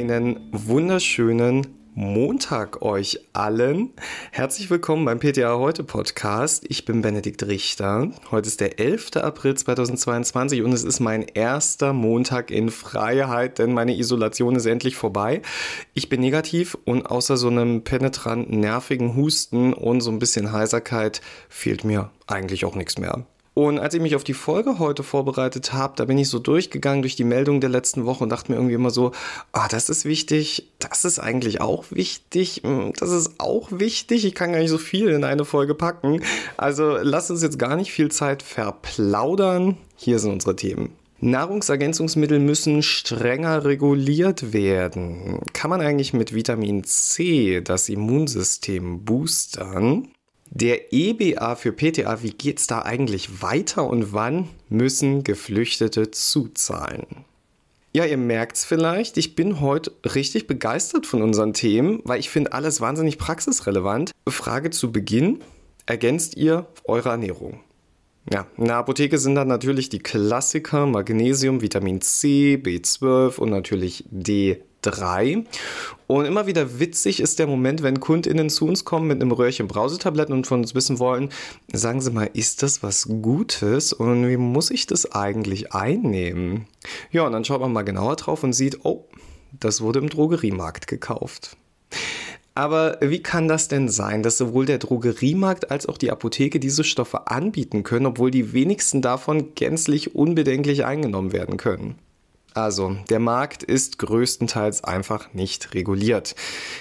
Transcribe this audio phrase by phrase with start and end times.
[0.00, 3.90] Einen wunderschönen Montag euch allen.
[4.32, 6.64] Herzlich willkommen beim PTA Heute Podcast.
[6.68, 8.10] Ich bin Benedikt Richter.
[8.30, 9.16] Heute ist der 11.
[9.16, 14.96] April 2022 und es ist mein erster Montag in Freiheit, denn meine Isolation ist endlich
[14.96, 15.42] vorbei.
[15.92, 21.20] Ich bin negativ und außer so einem penetranten, nervigen Husten und so ein bisschen Heiserkeit
[21.50, 23.26] fehlt mir eigentlich auch nichts mehr.
[23.54, 27.02] Und als ich mich auf die Folge heute vorbereitet habe, da bin ich so durchgegangen
[27.02, 29.12] durch die Meldungen der letzten Woche und dachte mir irgendwie immer so,
[29.52, 34.34] ah, das ist wichtig, das ist eigentlich auch wichtig, hm, das ist auch wichtig, ich
[34.34, 36.22] kann gar nicht so viel in eine Folge packen.
[36.56, 39.76] Also lass uns jetzt gar nicht viel Zeit verplaudern.
[39.96, 40.92] Hier sind unsere Themen.
[41.22, 45.40] Nahrungsergänzungsmittel müssen strenger reguliert werden.
[45.52, 50.08] Kann man eigentlich mit Vitamin C das Immunsystem boostern?
[50.52, 57.06] Der EBA für PTA, wie geht's da eigentlich weiter und wann müssen Geflüchtete zuzahlen?
[57.92, 62.52] Ja, ihr merkt's vielleicht, ich bin heute richtig begeistert von unseren Themen, weil ich finde
[62.52, 64.10] alles wahnsinnig praxisrelevant.
[64.28, 65.38] Frage zu Beginn,
[65.86, 67.60] ergänzt ihr eure Ernährung?
[68.32, 74.04] Ja, in der Apotheke sind dann natürlich die Klassiker Magnesium, Vitamin C, B12 und natürlich
[74.10, 75.44] D 3.
[76.06, 79.68] Und immer wieder witzig ist der Moment, wenn KundInnen zu uns kommen mit einem Röhrchen
[79.68, 81.30] Brausetabletten und von uns wissen wollen,
[81.72, 86.66] sagen Sie mal, ist das was Gutes und wie muss ich das eigentlich einnehmen?
[87.12, 89.04] Ja, und dann schaut man mal genauer drauf und sieht, oh,
[89.58, 91.56] das wurde im Drogeriemarkt gekauft.
[92.54, 96.84] Aber wie kann das denn sein, dass sowohl der Drogeriemarkt als auch die Apotheke diese
[96.84, 101.94] Stoffe anbieten können, obwohl die wenigsten davon gänzlich unbedenklich eingenommen werden können?
[102.54, 106.34] Also, der Markt ist größtenteils einfach nicht reguliert.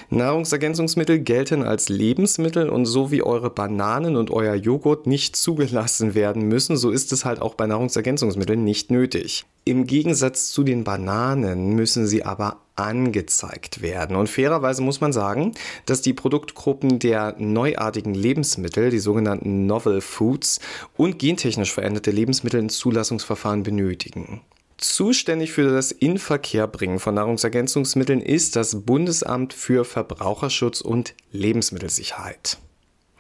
[0.09, 6.48] Nahrungsergänzungsmittel gelten als Lebensmittel und so wie eure Bananen und euer Joghurt nicht zugelassen werden
[6.48, 9.45] müssen, so ist es halt auch bei Nahrungsergänzungsmitteln nicht nötig.
[9.64, 14.16] Im Gegensatz zu den Bananen müssen sie aber angezeigt werden.
[14.16, 15.54] Und fairerweise muss man sagen,
[15.86, 20.60] dass die Produktgruppen der neuartigen Lebensmittel, die sogenannten Novel Foods
[20.98, 24.42] und gentechnisch veränderte Lebensmittel ein Zulassungsverfahren benötigen.
[24.80, 32.60] Zuständig für das Inverkehrbringen von Nahrungsergänzungsmitteln ist das Bundesamt für Verbraucherschutz und Lebensmittelsicherheit.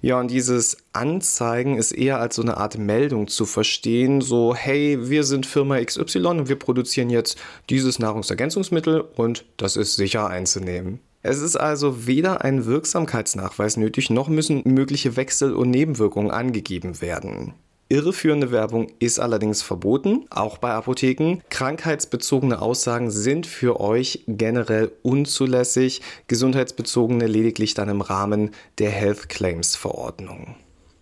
[0.01, 5.09] Ja, und dieses Anzeigen ist eher als so eine Art Meldung zu verstehen, so hey,
[5.09, 7.37] wir sind Firma XY und wir produzieren jetzt
[7.69, 11.01] dieses Nahrungsergänzungsmittel und das ist sicher einzunehmen.
[11.23, 17.53] Es ist also weder ein Wirksamkeitsnachweis nötig, noch müssen mögliche Wechsel- und Nebenwirkungen angegeben werden.
[17.91, 21.39] Irreführende Werbung ist allerdings verboten, auch bei Apotheken.
[21.49, 29.75] Krankheitsbezogene Aussagen sind für euch generell unzulässig, gesundheitsbezogene lediglich dann im Rahmen der Health Claims
[29.75, 30.55] Verordnung.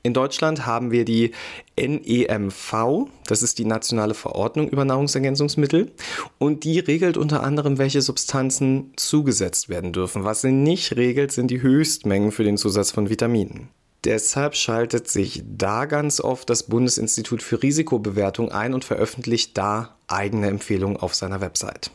[0.03, 1.31] In Deutschland haben wir die
[1.77, 5.91] NEMV, das ist die nationale Verordnung über Nahrungsergänzungsmittel,
[6.37, 10.23] und die regelt unter anderem, welche Substanzen zugesetzt werden dürfen.
[10.23, 13.67] Was sie nicht regelt, sind die Höchstmengen für den Zusatz von Vitaminen.
[14.07, 20.47] Deshalb schaltet sich da ganz oft das Bundesinstitut für Risikobewertung ein und veröffentlicht da eigene
[20.47, 21.91] Empfehlungen auf seiner Website.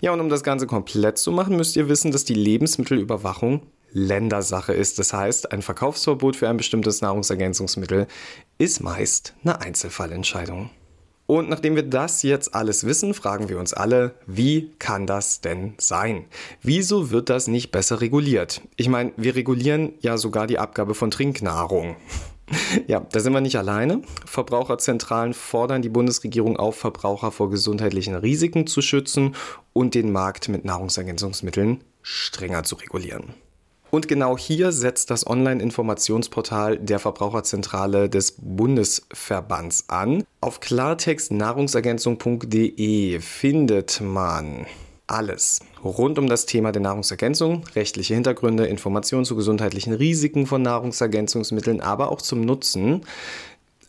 [0.00, 4.72] Ja, und um das Ganze komplett zu machen, müsst ihr wissen, dass die Lebensmittelüberwachung Ländersache
[4.72, 4.98] ist.
[4.98, 8.08] Das heißt, ein Verkaufsverbot für ein bestimmtes Nahrungsergänzungsmittel
[8.58, 10.70] ist meist eine Einzelfallentscheidung.
[11.26, 15.74] Und nachdem wir das jetzt alles wissen, fragen wir uns alle, wie kann das denn
[15.78, 16.26] sein?
[16.62, 18.60] Wieso wird das nicht besser reguliert?
[18.76, 21.96] Ich meine, wir regulieren ja sogar die Abgabe von Trinknahrung.
[22.86, 24.02] Ja, da sind wir nicht alleine.
[24.26, 29.34] Verbraucherzentralen fordern die Bundesregierung auf, Verbraucher vor gesundheitlichen Risiken zu schützen
[29.72, 33.32] und den Markt mit Nahrungsergänzungsmitteln strenger zu regulieren.
[33.94, 40.24] Und genau hier setzt das Online-Informationsportal der Verbraucherzentrale des Bundesverbands an.
[40.40, 44.66] Auf klartextnahrungsergänzung.de findet man
[45.06, 51.80] alles rund um das Thema der Nahrungsergänzung, rechtliche Hintergründe, Informationen zu gesundheitlichen Risiken von Nahrungsergänzungsmitteln,
[51.80, 53.02] aber auch zum Nutzen.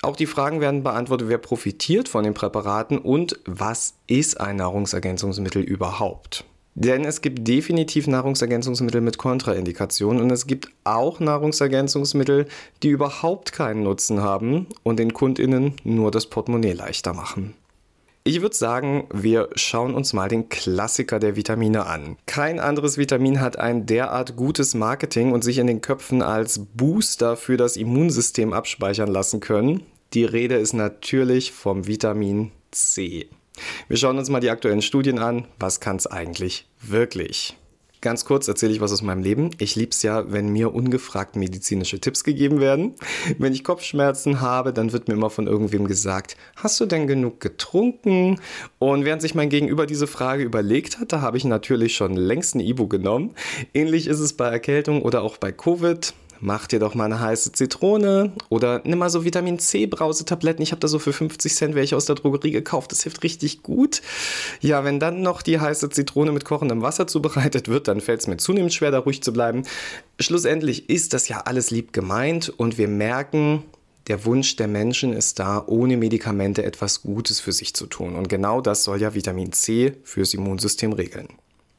[0.04, 5.64] Auch die Fragen werden beantwortet, wer profitiert von den Präparaten und was ist ein Nahrungsergänzungsmittel
[5.64, 6.46] überhaupt.
[6.76, 12.48] Denn es gibt definitiv Nahrungsergänzungsmittel mit Kontraindikationen und es gibt auch Nahrungsergänzungsmittel,
[12.84, 17.54] die überhaupt keinen Nutzen haben und den Kundinnen nur das Portemonnaie leichter machen.
[18.26, 22.18] Ich würde sagen, wir schauen uns mal den Klassiker der Vitamine an.
[22.26, 27.38] Kein anderes Vitamin hat ein derart gutes Marketing und sich in den Köpfen als Booster
[27.38, 29.84] für das Immunsystem abspeichern lassen können.
[30.14, 33.30] Die Rede ist natürlich vom Vitamin C.
[33.88, 35.48] Wir schauen uns mal die aktuellen Studien an.
[35.60, 37.58] Was kann es eigentlich wirklich?
[38.06, 39.50] Ganz kurz erzähle ich was aus meinem Leben.
[39.58, 42.94] Ich liebe es ja, wenn mir ungefragt medizinische Tipps gegeben werden.
[43.40, 47.40] Wenn ich Kopfschmerzen habe, dann wird mir immer von irgendwem gesagt, hast du denn genug
[47.40, 48.40] getrunken?
[48.78, 52.54] Und während sich mein Gegenüber diese Frage überlegt hat, da habe ich natürlich schon längst
[52.54, 53.34] ein Ibu genommen.
[53.74, 57.52] Ähnlich ist es bei Erkältung oder auch bei Covid mach dir doch mal eine heiße
[57.52, 60.62] Zitrone oder nimm mal so Vitamin C Brausetabletten.
[60.62, 62.92] Ich habe da so für 50 Cent welche aus der Drogerie gekauft.
[62.92, 64.02] Das hilft richtig gut.
[64.62, 68.28] Ja, wenn dann noch die heiße Zitrone mit kochendem Wasser zubereitet wird, dann fällt es
[68.28, 69.64] mir zunehmend schwer, da ruhig zu bleiben.
[70.20, 73.64] Schlussendlich ist das ja alles lieb gemeint und wir merken,
[74.08, 78.16] der Wunsch der Menschen ist da, ohne Medikamente etwas Gutes für sich zu tun.
[78.16, 81.30] Und genau das soll ja Vitamin C fürs Immunsystem regeln.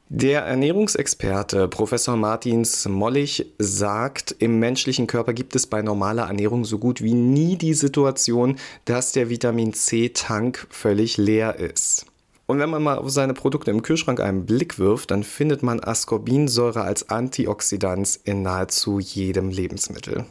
[0.09, 6.79] Der Ernährungsexperte Professor Martin Smollig sagt, im menschlichen Körper gibt es bei normaler Ernährung so
[6.79, 8.55] gut wie nie die Situation,
[8.85, 12.05] dass der Vitamin C-Tank völlig leer ist.
[12.45, 15.81] Und wenn man mal auf seine Produkte im Kühlschrank einen Blick wirft, dann findet man
[15.81, 20.23] Ascorbinsäure als Antioxidant in nahezu jedem Lebensmittel.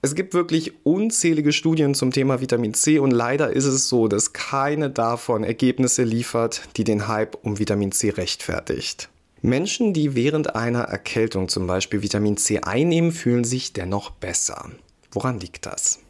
[0.00, 4.32] Es gibt wirklich unzählige Studien zum Thema Vitamin C und leider ist es so, dass
[4.32, 9.10] keine davon Ergebnisse liefert, die den Hype um Vitamin C rechtfertigt.
[9.42, 14.70] Menschen, die während einer Erkältung zum Beispiel Vitamin C einnehmen, fühlen sich dennoch besser.
[15.12, 16.00] Woran liegt das?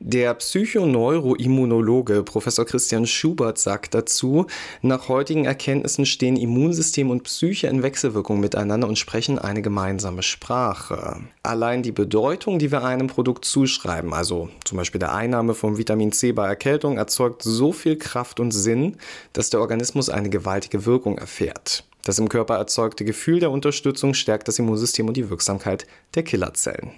[0.00, 4.46] Der Psychoneuroimmunologe Professor Christian Schubert sagt dazu,
[4.80, 11.22] nach heutigen Erkenntnissen stehen Immunsystem und Psyche in Wechselwirkung miteinander und sprechen eine gemeinsame Sprache.
[11.42, 16.12] Allein die Bedeutung, die wir einem Produkt zuschreiben, also zum Beispiel der Einnahme von Vitamin
[16.12, 18.98] C bei Erkältung, erzeugt so viel Kraft und Sinn,
[19.32, 21.87] dass der Organismus eine gewaltige Wirkung erfährt.
[22.04, 26.92] Das im Körper erzeugte Gefühl der Unterstützung stärkt das Immunsystem und die Wirksamkeit der Killerzellen.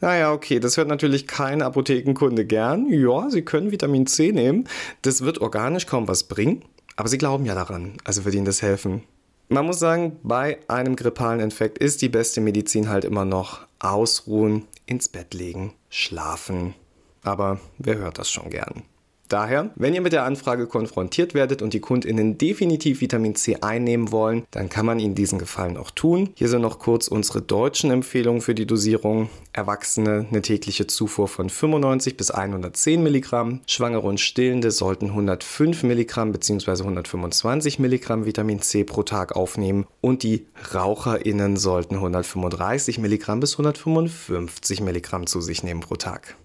[0.00, 2.86] Naja, okay, das hört natürlich kein Apothekenkunde gern.
[2.90, 4.66] Ja, Sie können Vitamin C nehmen.
[5.02, 6.64] Das wird organisch kaum was bringen,
[6.96, 9.02] aber Sie glauben ja daran, also wird Ihnen das helfen.
[9.48, 14.66] Man muss sagen, bei einem grippalen Infekt ist die beste Medizin halt immer noch ausruhen,
[14.86, 16.74] ins Bett legen, schlafen.
[17.22, 18.84] Aber wer hört das schon gern?
[19.30, 24.10] Daher, wenn ihr mit der Anfrage konfrontiert werdet und die KundInnen definitiv Vitamin C einnehmen
[24.10, 26.30] wollen, dann kann man ihnen diesen Gefallen auch tun.
[26.34, 29.30] Hier sind noch kurz unsere deutschen Empfehlungen für die Dosierung.
[29.52, 33.60] Erwachsene eine tägliche Zufuhr von 95 bis 110 Milligramm.
[33.68, 36.82] Schwangere und Stillende sollten 105 Milligramm bzw.
[36.82, 44.80] 125 Milligramm Vitamin C pro Tag aufnehmen und die RaucherInnen sollten 135 Milligramm bis 155
[44.80, 46.36] Milligramm zu sich nehmen pro Tag.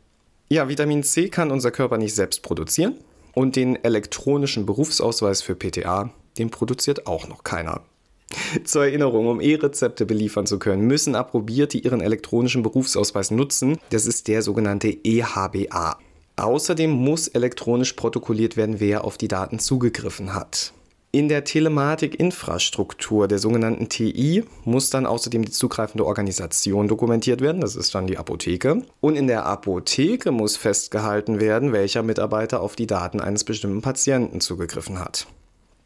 [0.47, 2.95] Ja, Vitamin C kann unser Körper nicht selbst produzieren
[3.33, 7.81] und den elektronischen Berufsausweis für PTA, den produziert auch noch keiner.
[8.63, 13.79] Zur Erinnerung, um E-Rezepte beliefern zu können, müssen Approbierte ihren elektronischen Berufsausweis nutzen.
[13.89, 15.97] Das ist der sogenannte EHBA.
[16.35, 20.73] Außerdem muss elektronisch protokolliert werden, wer auf die Daten zugegriffen hat.
[21.15, 27.77] In der Telematikinfrastruktur der sogenannten TI muss dann außerdem die zugreifende Organisation dokumentiert werden, das
[27.77, 28.81] ist dann die Apotheke.
[28.99, 34.41] Und in der Apotheke muss festgehalten werden, welcher Mitarbeiter auf die Daten eines bestimmten Patienten
[34.41, 35.25] zugegriffen hat.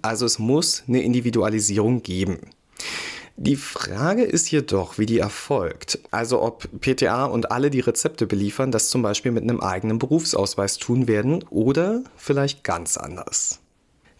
[0.01, 2.39] Also es muss eine Individualisierung geben.
[3.37, 5.99] Die Frage ist jedoch, wie die erfolgt.
[6.09, 10.79] Also ob PTA und alle, die Rezepte beliefern, das zum Beispiel mit einem eigenen Berufsausweis
[10.79, 13.59] tun werden oder vielleicht ganz anders.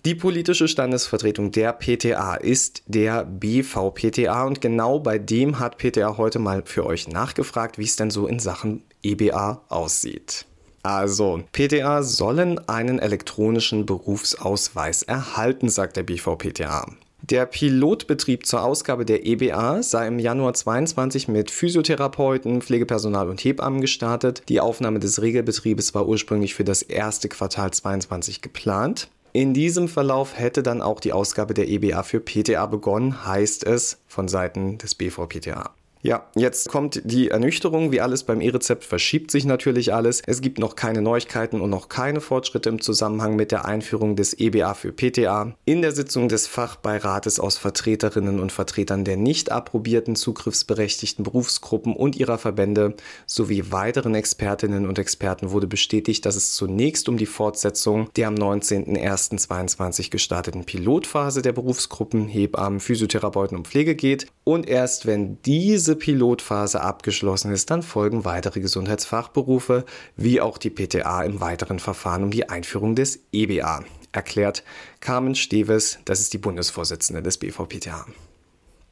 [0.06, 6.40] Die politische Standesvertretung der PTA ist der BVPTA und genau bei dem hat PTA heute
[6.40, 10.45] mal für euch nachgefragt, wie es denn so in Sachen EBA aussieht.
[10.83, 16.90] Also, PTA sollen einen elektronischen Berufsausweis erhalten, sagt der BVPTA.
[17.21, 23.81] Der Pilotbetrieb zur Ausgabe der EBA sei im Januar 22 mit Physiotherapeuten, Pflegepersonal und Hebammen
[23.81, 24.44] gestartet.
[24.47, 29.09] Die Aufnahme des Regelbetriebes war ursprünglich für das erste Quartal 22 geplant.
[29.31, 34.00] In diesem Verlauf hätte dann auch die Ausgabe der EBA für PTA begonnen, heißt es
[34.07, 35.76] von Seiten des BVPTA.
[36.01, 37.91] Ja, jetzt kommt die Ernüchterung.
[37.91, 40.21] Wie alles beim E-Rezept verschiebt sich natürlich alles.
[40.25, 44.33] Es gibt noch keine Neuigkeiten und noch keine Fortschritte im Zusammenhang mit der Einführung des
[44.39, 45.56] EBA für PTA.
[45.65, 52.15] In der Sitzung des Fachbeirates aus Vertreterinnen und Vertretern der nicht approbierten zugriffsberechtigten Berufsgruppen und
[52.15, 58.09] ihrer Verbände sowie weiteren Expertinnen und Experten wurde bestätigt, dass es zunächst um die Fortsetzung
[58.15, 65.41] der am 19.01.22 gestarteten Pilotphase der Berufsgruppen Hebammen, Physiotherapeuten und Pflege geht und erst wenn
[65.44, 71.80] diese diese Pilotphase abgeschlossen ist, dann folgen weitere Gesundheitsfachberufe wie auch die PTA im weiteren
[71.80, 74.64] Verfahren um die Einführung des EBA, erklärt
[75.00, 78.06] Carmen Steves, das ist die Bundesvorsitzende des BVPTA.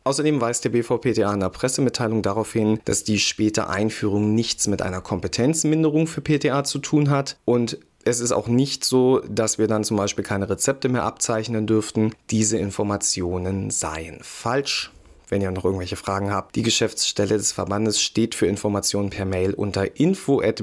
[0.05, 4.81] Außerdem weist der BVPTA in der Pressemitteilung darauf hin, dass die späte Einführung nichts mit
[4.81, 9.67] einer Kompetenzminderung für PTA zu tun hat und es ist auch nicht so, dass wir
[9.67, 12.13] dann zum Beispiel keine Rezepte mehr abzeichnen dürften.
[12.31, 14.91] Diese Informationen seien falsch.
[15.29, 16.55] Wenn ihr noch irgendwelche Fragen habt.
[16.55, 20.53] Die Geschäftsstelle des Verbandes steht für Informationen per Mail unter info.bvpta.de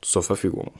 [0.00, 0.72] zur Verfügung.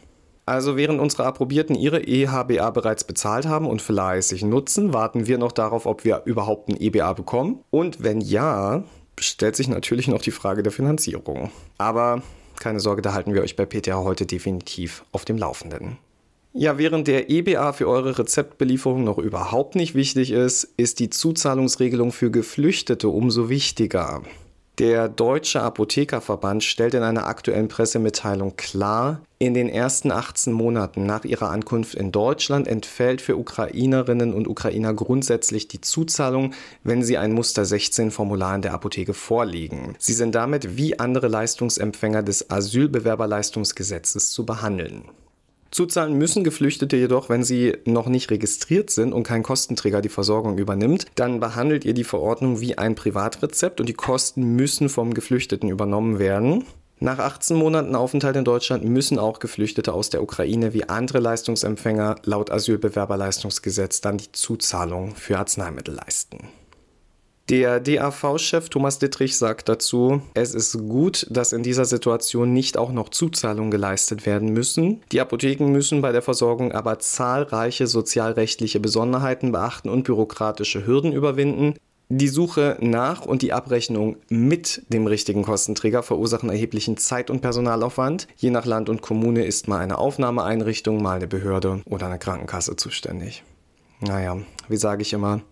[0.47, 5.53] Also während unsere Approbierten ihre EHBA bereits bezahlt haben und fleißig nutzen, warten wir noch
[5.53, 7.61] darauf, ob wir überhaupt ein EBA bekommen.
[7.71, 8.83] Und wenn ja,
[9.21, 11.53] stellt sich natürlich noch die Frage der Finanzierung.
[11.79, 12.23] Aber
[12.59, 15.99] keine Sorge, da halten wir euch bei PTA heute definitiv auf dem Laufenden.
[16.53, 22.11] Ja, während der EBA für eure Rezeptbelieferung noch überhaupt nicht wichtig ist, ist die Zuzahlungsregelung
[22.11, 24.23] für Geflüchtete umso wichtiger.
[24.81, 31.25] Der Deutsche Apothekerverband stellt in einer aktuellen Pressemitteilung klar, in den ersten 18 Monaten nach
[31.25, 37.33] ihrer Ankunft in Deutschland entfällt für Ukrainerinnen und Ukrainer grundsätzlich die Zuzahlung, wenn sie ein
[37.33, 39.95] Muster 16 Formular in der Apotheke vorlegen.
[39.99, 45.05] Sie sind damit wie andere Leistungsempfänger des Asylbewerberleistungsgesetzes zu behandeln.
[45.71, 50.59] Zuzahlen müssen Geflüchtete jedoch, wenn sie noch nicht registriert sind und kein Kostenträger die Versorgung
[50.59, 51.07] übernimmt.
[51.15, 56.19] Dann behandelt ihr die Verordnung wie ein Privatrezept und die Kosten müssen vom Geflüchteten übernommen
[56.19, 56.65] werden.
[57.03, 62.17] Nach 18 Monaten Aufenthalt in Deutschland müssen auch Geflüchtete aus der Ukraine wie andere Leistungsempfänger
[62.25, 66.49] laut Asylbewerberleistungsgesetz dann die Zuzahlung für Arzneimittel leisten.
[67.51, 72.93] Der DAV-Chef Thomas Dittrich sagt dazu, es ist gut, dass in dieser Situation nicht auch
[72.93, 75.03] noch Zuzahlungen geleistet werden müssen.
[75.11, 81.75] Die Apotheken müssen bei der Versorgung aber zahlreiche sozialrechtliche Besonderheiten beachten und bürokratische Hürden überwinden.
[82.09, 88.29] Die Suche nach und die Abrechnung mit dem richtigen Kostenträger verursachen erheblichen Zeit- und Personalaufwand.
[88.37, 92.77] Je nach Land und Kommune ist mal eine Aufnahmeeinrichtung, mal eine Behörde oder eine Krankenkasse
[92.77, 93.43] zuständig.
[94.01, 94.39] Naja,
[94.69, 95.43] wie sage ich immer,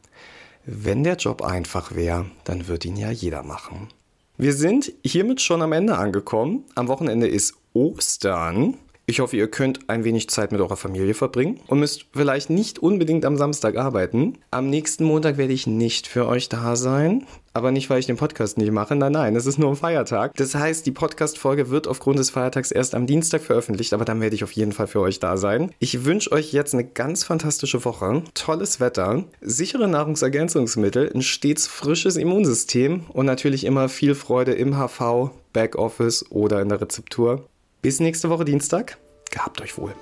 [0.70, 3.88] wenn der Job einfach wäre, dann würde ihn ja jeder machen.
[4.36, 6.64] Wir sind hiermit schon am Ende angekommen.
[6.74, 8.76] Am Wochenende ist Ostern.
[9.10, 12.78] Ich hoffe, ihr könnt ein wenig Zeit mit eurer Familie verbringen und müsst vielleicht nicht
[12.78, 14.36] unbedingt am Samstag arbeiten.
[14.50, 17.24] Am nächsten Montag werde ich nicht für euch da sein.
[17.54, 18.94] Aber nicht, weil ich den Podcast nicht mache.
[18.94, 20.34] Nein, nein, es ist nur ein Feiertag.
[20.36, 24.36] Das heißt, die Podcast-Folge wird aufgrund des Feiertags erst am Dienstag veröffentlicht, aber dann werde
[24.36, 25.72] ich auf jeden Fall für euch da sein.
[25.78, 32.16] Ich wünsche euch jetzt eine ganz fantastische Woche, tolles Wetter, sichere Nahrungsergänzungsmittel, ein stets frisches
[32.16, 37.48] Immunsystem und natürlich immer viel Freude im HV, Backoffice oder in der Rezeptur.
[37.80, 38.98] Bis nächste Woche Dienstag.
[39.30, 39.94] Gehabt euch wohl.